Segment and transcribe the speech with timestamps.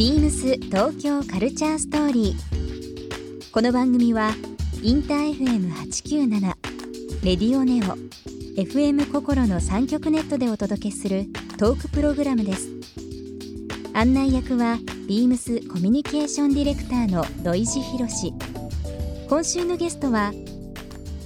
[0.00, 3.50] ビームス東京カルチャーストーリー。
[3.52, 4.30] この番組は
[4.82, 6.40] インター FM897
[7.22, 7.98] レディオネオ
[8.58, 11.26] FM 心の三極ネットでお届けする
[11.58, 12.70] トークプログラムです。
[13.92, 18.32] 案内役はビームスコミュニケーションディレクターの土井博志。
[19.28, 20.32] 今週のゲストは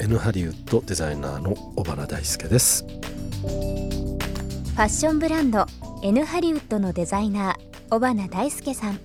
[0.01, 5.65] N ハリウッドデザイナーの小原大輔ですファッションブランド
[6.03, 8.99] N ハリウッドのデザイナー小花大輔さん。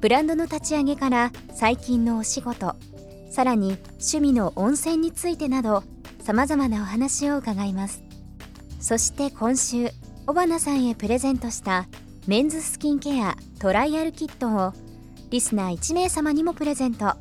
[0.00, 2.74] ブランドの立ち上げから最近のお仕事
[3.30, 5.84] さらに趣味の温泉についてなど
[6.20, 8.02] さまざまなお話を伺います。
[8.80, 9.90] そして今週
[10.26, 11.86] 小花さんへプレゼントした
[12.26, 14.72] メンズスキンケアトライアルキットを
[15.30, 17.14] リスナー1名様にもプレゼント。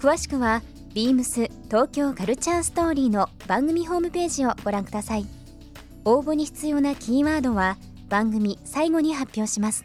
[0.00, 0.62] 詳しくは
[0.94, 5.26] ビームス東京カルチャーストーリーの番組ホームページをご覧ください。
[6.06, 7.76] 応募に必要なキーワードは
[8.08, 9.84] 番組最後に発表します。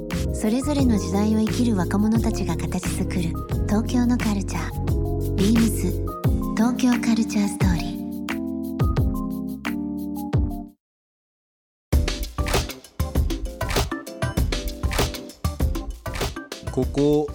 [0.33, 3.21] それぞれの時代を生きる若者たちが形作る
[3.67, 5.35] 東京のカルチャー。
[5.35, 5.91] ビームス。
[6.55, 7.91] 東京カルチャーストーリー。
[16.71, 17.27] ここ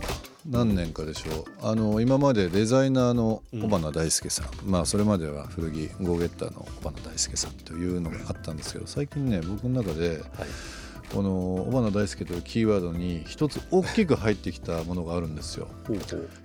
[0.48, 1.44] 何年かでしょう。
[1.62, 10.22] あの今までデザイナーの小花大輔さん、まあそれまでは古着ゴーゲッターの小花大輔さんというのがあったんですけど最近ね僕の中で、
[11.12, 11.30] この
[11.68, 15.68] 小花大輔というキーワードに一つ大きく入ってきたものがあるんですよ。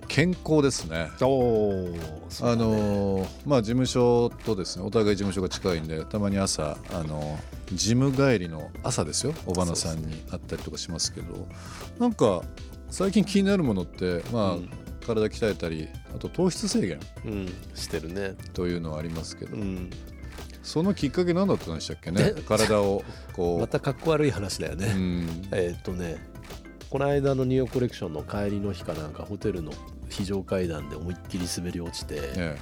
[0.08, 1.10] 健康ですね。
[1.20, 1.94] おお
[2.42, 7.38] あのまあ事務所とですねお互い事務所が近いんでたまに朝あの
[7.72, 9.34] ジム帰りの朝ですよ。
[9.46, 11.48] 小花さんに会ったりとかしますけど。
[11.98, 12.42] なんか
[12.90, 14.70] 最近気になるものってまあ、うん。
[15.04, 17.46] 体鍛えたりあと糖質制限うん。
[17.74, 18.36] してるね。
[18.52, 19.90] というのはありますけど、うん
[20.62, 22.32] そのきっかけ何だったんでしたっけね？
[22.32, 23.02] で体を
[23.32, 25.48] こう、 またかっこ悪い話だようね、ん。
[25.52, 26.16] えーっとね。
[26.90, 29.72] この間のニューヨークコレクションの帰りの日かなんかホテルの
[30.10, 32.58] 非常階段で思いっきり滑り落ちて、え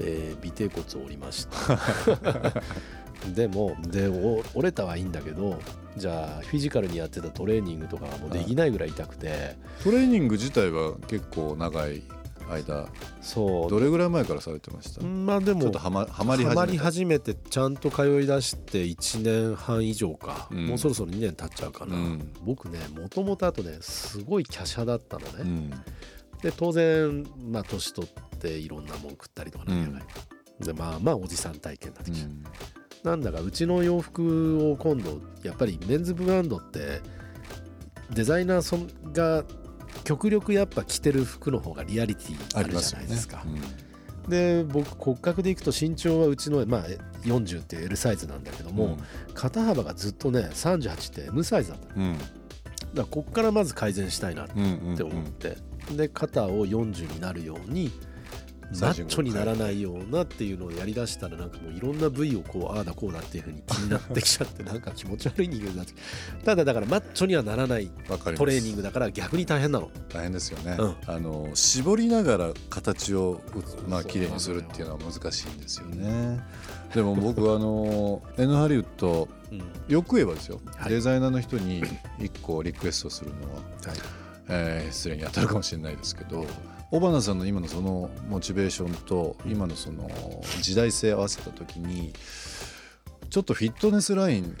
[0.00, 0.34] え。
[0.40, 2.62] ー尾てい骨を折りました。
[3.34, 5.58] でもでお折れたはいいんだけど
[5.96, 12.02] じゃあフィジカルにやってたトレーニングとかがもうできないぐらい痛くて、えトレーニング自体は結構長い
[12.50, 12.88] 間。
[13.20, 13.70] そう。
[13.70, 20.66] どれぐらい前からされてました、まあでもちょっとはまはまり始めたハマり始めてちゃんと通い出して1年半以上か、うん。
[20.66, 22.32] もうそろそろ2年経っちゃうかな、うん。
[22.44, 25.70] 僕ねもともとあとねすごい華奢だったのね、うん。
[26.42, 29.80] で当然まあ年取っていろんなもん食ったりとかなん。
[29.80, 30.04] やかんや。
[30.60, 32.30] でまあまあおじさん体験になってきちゃう
[33.08, 37.00] なんだかうちの洋服を今度やっぱりメンズブランドって
[38.10, 39.44] デザイナーそんが
[40.02, 43.44] 極力やっぱ着てる服の方がリアリティあるじゃないですか。
[43.46, 44.28] うん。
[44.28, 46.84] で僕骨格でいくと身長はうちの、まあ、
[47.24, 48.98] 40っていう L サイズなんだけども、
[49.34, 52.14] 肩幅がずっとね38って M サイズだったうん。
[52.16, 52.20] か
[52.94, 55.56] らこっからまず改善したいなっうんうんて思って、
[55.92, 57.90] で肩を40になるように
[58.80, 65.96] マッチョにならないようなっていうのをやりだしたらなんかもういろんな部位をこうああだこうだっていうふうに気になってきちゃってなんか気持ち悪い人間になってき
[66.44, 67.90] ただだからマッチョにはならない。
[68.36, 69.90] トレーニングだから逆に大変なの。
[70.08, 70.96] 大変ですよね、うん。
[71.06, 76.40] あの絞りながら形をうまあ綺麗にするっていうのは難しいんですよね。
[76.94, 79.62] でも僕あの N ハリウッドうん。
[79.88, 80.90] よく言えばですよ、はい。
[80.90, 81.82] デザイナーの人に
[82.18, 83.64] 一個リクエストするのは、はい。
[84.48, 86.46] えー失礼に当たるかもしれないですけど
[86.90, 90.08] 尾花さんの今のそのモチベーションと今のその
[90.60, 92.12] 時代性合わせた時に
[93.30, 94.56] ちょっとフィットネスライン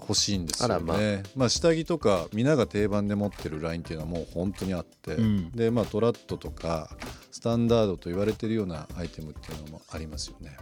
[0.00, 0.74] 欲しいんですよね。
[0.74, 0.98] あらま
[1.36, 6.90] まあ、下着とか皆が定番で持ってるラインっていうのはもう本当にあって、うんでまあトラットとか
[7.30, 10.56] スタンダードと言われてるようなアイテムっていうのもありますよね。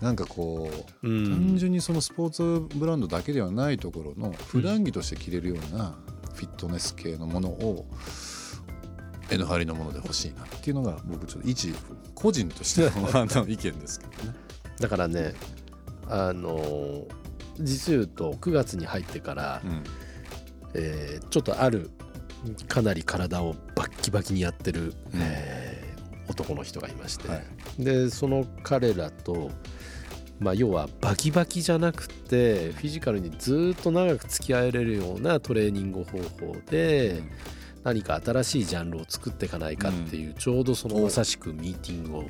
[0.00, 0.70] なんかこ
[1.02, 5.96] う、うん単純にそのスポーツブランドだけではないところの普段着として着れるような
[6.34, 8.35] フィットネス系のものを N ハ
[9.34, 11.74] リのもので欲しいなっていうのが僕ちょっと一
[12.14, 14.34] 個人としての あの意見ですけどね。
[14.78, 15.34] だからね
[16.08, 17.06] あの
[17.58, 19.82] 実言うと9月に入ってから、うん。
[20.74, 21.90] えーちょっとある
[22.68, 25.20] かなり体をバッキバキにやってる、うん。
[25.20, 25.86] えー
[26.28, 27.44] 男の人がいまして、はい。
[27.78, 29.50] でその彼らと、
[30.40, 37.22] まあ、要はバキバキじゃなくてフィジカルにずっと長く付き合えれるようなトレーニング方法で、
[37.86, 42.24] 何か新しいジャンルを作っていかないかっていう、ちょうどそのまさしくミーティングを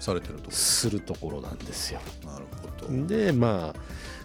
[0.00, 2.00] されてるとするところなんですよ。
[2.24, 3.06] なるほど。
[3.06, 3.80] でまあ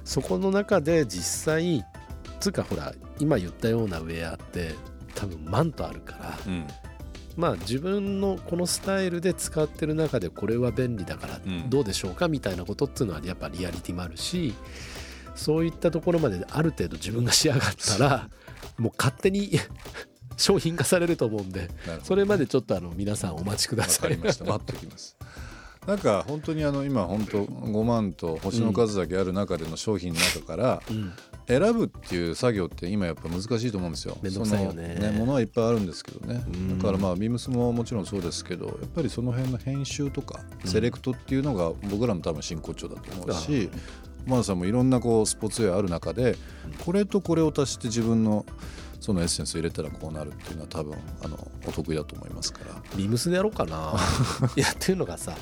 [0.06, 1.86] そこの中で実際
[2.39, 4.75] つうかほら今言ったようなウェアって
[5.13, 6.66] 多分マントあるからうん。
[7.36, 11.69] まあ自分のこのスタイルで使ってる中でこれは便利だからうん。
[11.69, 14.54] どうでしょうかみたいなことっていうのはやっぱリアリティもあるし
[15.36, 18.30] そういったところまである程度自分が仕上がったら
[18.80, 19.51] もう勝手に
[20.38, 21.69] 商品化されると思うんで
[22.04, 24.10] それまでちょっとあの皆さんお待ちくだわさい。
[24.10, 24.45] かりました。
[24.45, 25.18] 待っておきます。
[25.86, 31.13] なんか本当にあの今本当5万と星の数だけある中での商品の中からうん。
[31.48, 34.18] 選ぶっていう作業って今やっぱ難しいと思うんですよ。
[34.22, 34.98] めんどくさいよね。
[35.00, 36.44] そのものはいっぱいあるんですけどね。
[36.45, 36.78] うん。
[36.78, 43.69] だからまあビームスももちろんそうですけどやっぱりその辺の編集とかセレクトっていうのが僕らの多分真骨頂だと思うし
[44.25, 46.36] マナさんもいろんなこうスポーツウェアある中で
[46.86, 48.45] これとこれを足して自分の
[49.00, 52.82] そのエッセンス入れたらこうなるっていうのは多分あのお得意だと思いますから。
[52.96, 53.94] ビームスでやろうかな。
[54.56, 55.36] いやっていうのがさ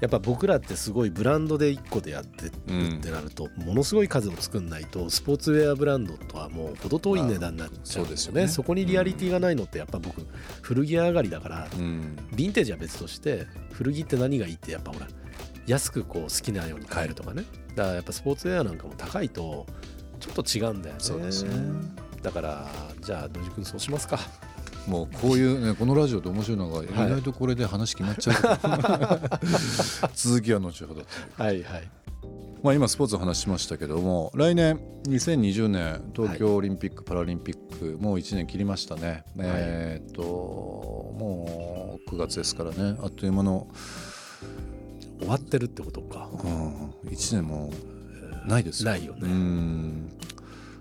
[0.00, 2.50] やっぱ僕らってすごいブランドで1個でやってる
[2.98, 8.62] ってなると、ものすごい数を作んないとスポーツウェアブランドとはもう程遠い値段になっちゃうんですよね,、まあそうですよね。
[8.62, 10.24] そこにリアリティがないのってやっぱ僕
[10.62, 12.16] 古着屋上がりだからうん。
[12.32, 15.08] ヴィンテージは別として古着って何がいいってやっぱほら
[15.66, 17.44] 安くこう好きなように買えるとかね、
[17.74, 19.66] だからやっぱスポーツウェアなんかも高いと
[20.20, 21.00] ちょっと違うんだよね。
[21.00, 21.50] そうですね
[22.22, 22.68] だから
[23.00, 24.18] じゃあ土井君そうしますか。
[24.86, 28.36] もうこういうねこのラジオで面白いのが意外とこれで話決まっちゃう、
[30.14, 31.02] 続きは後ほど
[31.36, 31.90] はいはい。
[32.62, 42.96] まあ、今スポーツの話しましたけども来年2020年東京オリンピック・パラリンピックもう1年切りましたね、えーっともう9月ですからね。
[43.02, 43.68] あっという間の、
[45.18, 46.28] 終わってるってことか。
[46.32, 47.72] うん、1年も
[48.46, 49.20] ないですないよね。
[49.24, 50.10] うん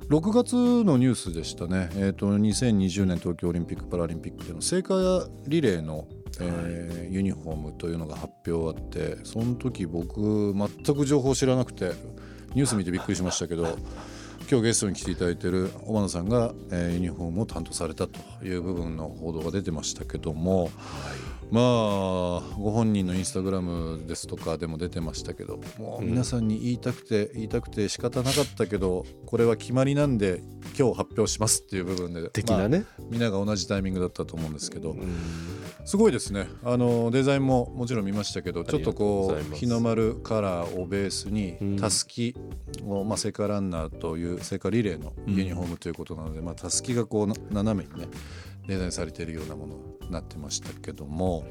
[0.09, 0.55] 6月
[0.85, 6.07] のニュースでしたね、えー、と2020年東京オリンピック・パラリンピックでの聖火リレーの、
[6.39, 11.93] えーユニフォームというのが発表あってその時僕全く情報知らなくて
[12.53, 13.77] ニュース見てびっくりしましたけど
[14.49, 20.69] 今日ゲストに来ていただいている小花さんが、えーユニフォームを担当されたという部分の報道が出てましたけども、
[21.49, 21.63] まあ
[22.57, 30.41] ご本人のインスタグラムですとかでも出てましたけどもう皆さんに言いたくて言いたくて仕方なかったけどこれは決まりなんで
[30.77, 35.15] 今日発表しますっていう部分で的なね、まあみんなが同じタイミングだったと思うんですけどうん。
[35.85, 36.47] すごいですね。
[36.63, 41.77] あのデザインももちろん見ましたけどちょっとこう日の丸カラーをベースにうん。
[41.77, 42.35] たすき
[42.85, 48.07] を、まあ、聖火ランナーという聖火リレーのユニフォームということなのでまあたすきがこうな斜めにね
[48.67, 51.45] デザインされているようなものになってましたけども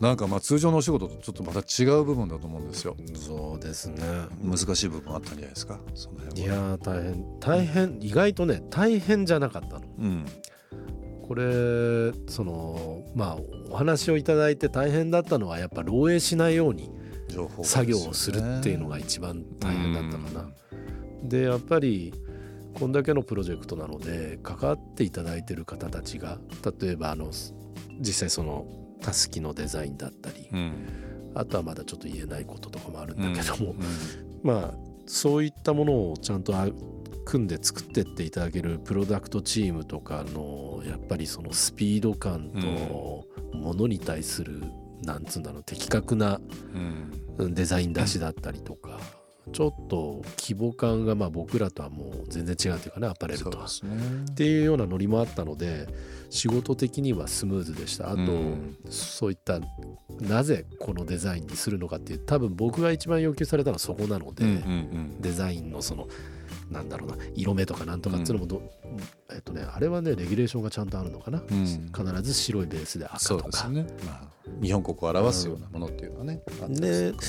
[0.00, 2.96] なんかまあ通常のお仕事とちょっとまた違う部分だと思うんですよ。
[3.14, 4.02] そうですね。
[4.42, 5.80] 難しい部分あったんじゃないですか？
[5.94, 6.46] その辺は。
[6.46, 9.86] いやー大変大変意外とね大変じゃなかったの。
[9.98, 10.26] うん。
[11.26, 13.38] これそのまあ
[13.70, 16.90] お話をいただいて大変だったのはやっぱ漏洩しないように
[17.62, 20.50] 作業をするっていうのが一番大変だったかな。
[21.22, 22.14] でやっぱり
[22.74, 26.38] こんだけのプロジェクトなので関わっていただいてる方たちが
[26.80, 27.30] 例えばあの
[28.00, 28.66] 実際その
[29.00, 30.72] たすきのデザインだったりうん。
[31.34, 33.80] あとはまだちょっと言えないこととかもあるんだけども、うん。
[34.42, 34.74] まあ
[35.06, 36.68] そういったものをちゃんとあ
[37.24, 44.62] 組んで作ってっていただけるプロダクトチームとかのやっぱりそのスピード感とものに対する、
[45.04, 46.40] なんつうんだろう的確な
[46.74, 47.12] うん。
[47.38, 48.98] うんデザイン出しだったりとか、
[49.52, 53.66] ちょっと規模感がまあ僕らとはもう全然違うというかねアパレルとは。
[53.66, 53.70] ね。
[54.30, 55.88] っていうようなノリもあったので
[56.30, 58.10] 仕事的にはスムーズでした。
[58.10, 58.78] あと、うん。
[58.88, 59.60] そういった
[60.20, 66.06] なぜこのデザインにするのかっていう多分僕が一番要求されたのはそこなので、うんうんデザインのその
[66.70, 68.62] なんだろうな色目とかなんとかっていうのもど、
[69.30, 71.64] えっとねあれはねレギュレーションがちゃんとあるのかな、うん。
[71.64, 74.28] 必ず白いベースで赤そとか、ね、まあ、
[74.62, 77.20] 日本国を表すようなものっていうのはね、あったりするかも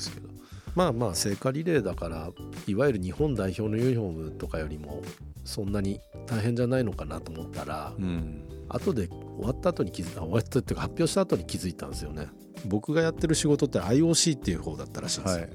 [0.00, 0.27] しれないで
[0.74, 2.30] まあまあ聖火リレーだから
[2.66, 5.02] いわゆる日本代表のユニフォームとかよりも
[5.44, 8.42] そんなに大変じゃないのかなと思ったら、うん。
[8.68, 12.28] 後で終わった後に気づいた終わったっていうか発表した後に気づいたんですよね。
[12.66, 15.50] 僕がやってる仕事って IOC っていう方だったらしいんですよ、はい。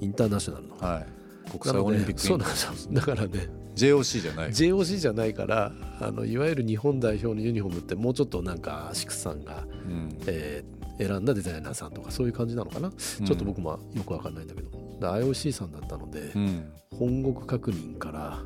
[0.00, 1.50] インターナショナルのはい。
[1.50, 2.72] 国際オリンピックそうなんですよ。
[2.90, 4.50] だからね JOC じゃない。
[4.50, 10.18] JOC じゃないからあのいわゆる日本代表のユニフォームってもうちょっとなんかアシックスさんが、うん。
[10.26, 14.70] えー選んだデザイナーさんとかそういう感じなのかな、ちょっと僕もよくわかんないんだけど。
[15.00, 16.72] で IOC さんだったので、うん。
[16.98, 18.42] 本国確認から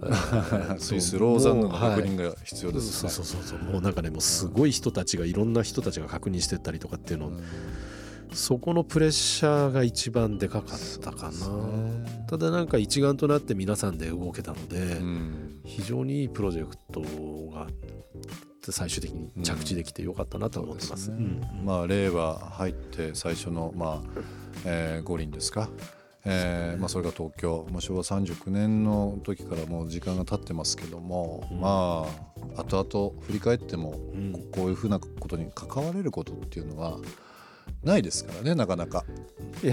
[0.78, 3.58] スイスローザンヌの確認がが必要ですそうそうそうそう。
[3.72, 7.40] もうなんかねもうすごい人たちがいろんな人たちが確認してったりとかっていうのを、うん。
[8.32, 15.60] そこのプレッシャーが一番でかかったかな、ただなんか一丸となって皆さんで動けたので、うん。
[15.64, 17.00] 非常にいいプロジェクト
[17.50, 17.66] が
[18.72, 21.06] 最終的に着地できてよかったなと思ってます。
[21.06, 21.62] そうですね。
[21.64, 24.20] まあ令和入って最初のまあ、
[24.64, 25.68] えー、五輪ですか。
[26.24, 31.60] えーまあ、それが東京、まあ、昭和39年の時からもう時間が経ってますけども、うん。
[31.60, 32.06] ま
[32.56, 34.32] あ後々振り返ってもうん。
[34.32, 36.98] ここういうふうなことに関われることっていうのは
[37.84, 39.04] ないですからねなかなか。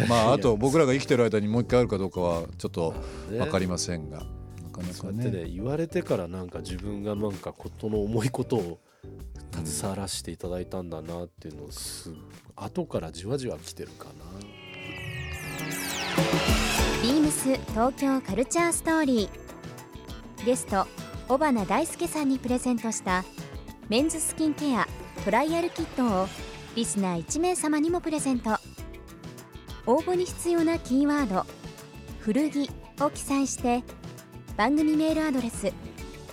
[0.07, 2.93] まああと僕らが生きてる間にもう一回あるかどうかはちょっと
[3.31, 3.39] ね。
[3.39, 4.93] 分かりませんが、なかなかね。
[4.93, 8.79] そうやってね言われてからなんか自分がなんかことの重いことを
[9.65, 12.13] 携わらせていただいたんだなっていうのをす
[12.55, 14.25] 後からじわじわ来てるかな。
[17.01, 20.87] ビームス東京カルチャーストーリーゲスト
[21.29, 23.23] 尾花大輔さんにプレゼントした
[23.89, 24.87] メンズスキンケア
[25.23, 26.27] トライアルキットを
[26.75, 28.57] リスナー1名様にもプレゼント
[29.85, 31.45] 応募に必要なキーワード
[32.21, 32.69] 「古着」
[33.01, 33.83] を記載して
[34.57, 35.71] 番組メールアドレス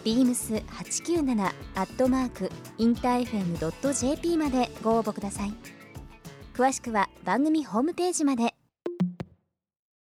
[0.04, 1.44] beams897
[1.74, 5.52] アットマークインター FM.jp までご応募ください
[6.54, 8.54] 詳しくは番組ホームページまで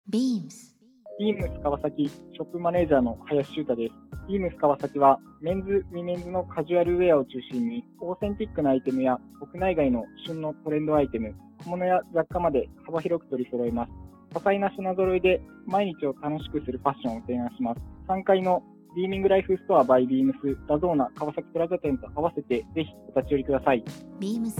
[0.10, 0.74] BEAMS
[1.20, 3.94] ビームス川崎ショップマネージャーの林修太です。
[4.28, 13.92] ビームス川崎はメンズ、ウィメンズのカジュアルウェアを中心にオーセンティックなアイテムや国内外の旬のトレンドアイテム、小物や雑貨まで幅広く取り揃えます。
[14.34, 17.82] 多彩な品揃えで毎日を楽しくするファッションを提案します。
[18.08, 18.64] 3階の
[18.96, 23.84] ビーミングライフストアバイビームスダゾーナ川崎プラザ店と合わせてぜひお立ち寄りください。
[24.20, 24.54] BEAMS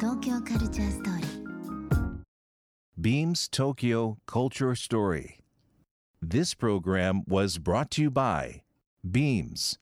[0.00, 1.44] 東京カルチャーストーリー
[3.00, 5.40] Beams Tokyo Culture Story.
[6.20, 8.62] This program was brought to you by
[9.08, 9.78] Beams.